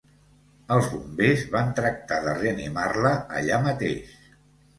[0.75, 3.13] Els bombers van tractar de reanimar-la
[3.43, 4.19] allà mateix.